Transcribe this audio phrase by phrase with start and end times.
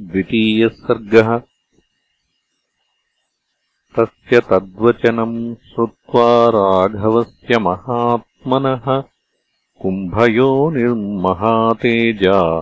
[0.00, 1.38] द्वितीयः सर्गः।
[3.96, 9.00] तस्य तद्वचनम् श्रुत्वा राघवस्य महात्मनः
[9.82, 12.60] कुम्भयो निर्महातेजा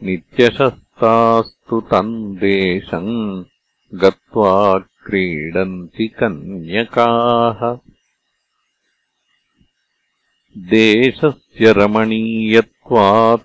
[0.04, 3.44] नित्यशस्तास्तु तम् देशम्
[3.94, 7.85] गत्वा क्रीडन्ति कन्यकाः
[10.70, 13.44] देशस्य रमणीयत्वात्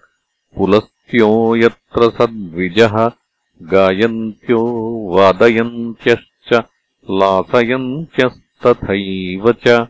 [0.57, 2.95] पुलस्त्यो यत्र सद्विजः
[3.73, 4.61] गायन्त्यो
[5.17, 6.51] वादयन्त्यश्च
[7.11, 9.87] लासयन्त्यस्तथैव च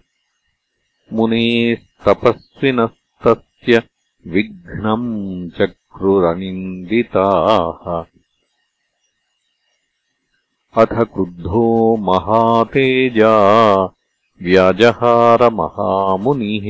[1.13, 3.83] मुनेस्तपस्विनस्तस्य
[4.27, 7.85] विघ्नम् चक्रुरनिन्दिताः।
[10.83, 13.35] अथ क्रुद्धो महातेजा
[14.43, 16.69] व्याजहारमहामुनिः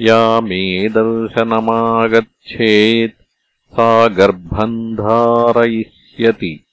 [0.00, 3.22] या मे दर्शनमागच्छेत्।
[3.72, 6.64] सा गर्भम् धारयिष्यति।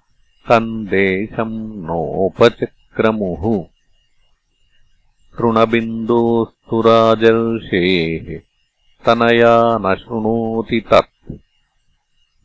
[0.86, 3.64] देशम् नोपचक्रमुः।
[5.38, 8.47] तृणबिन्दोस्तु राजर्षेः
[9.08, 11.32] तनया न शृणोति तत्।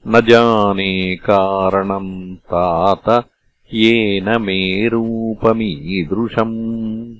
[0.06, 3.24] न जाने कारणम् तात
[3.72, 7.14] येन मे रूपमीदृशम्।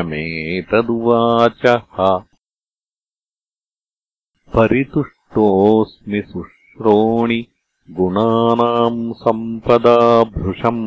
[4.54, 7.40] परितुष्टोऽस्मि शुश्रोणि
[7.99, 9.99] गुणानाम् सम्पदा
[10.37, 10.87] भृशम्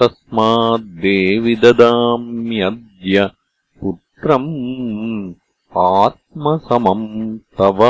[0.00, 3.16] तस्माद्देवि ददाम्यद्य
[3.80, 4.50] पुत्रम्
[5.76, 7.80] आत्मसमम् तव।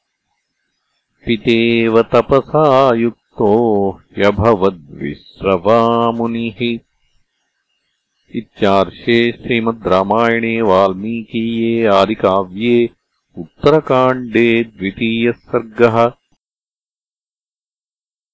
[1.26, 6.91] पितेव तपसा युक्तो ह्यभवद्विश्रवामुनिः
[8.40, 12.76] इत्यार्षे श्रीमद् रामायणे वाल्मीकीये आदिकाव्ये
[13.36, 15.98] उत्तरकाण्डे द्वितीयः सर्गः